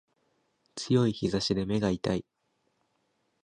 [0.73, 2.25] 強い日差しで目が痛い